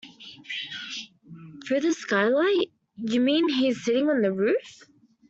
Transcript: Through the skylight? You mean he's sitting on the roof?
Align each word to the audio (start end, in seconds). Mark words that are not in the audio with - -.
Through 1.67 1.81
the 1.81 1.93
skylight? 1.93 2.71
You 2.95 3.19
mean 3.21 3.47
he's 3.49 3.85
sitting 3.85 4.09
on 4.09 4.23
the 4.23 4.33
roof? 4.33 4.87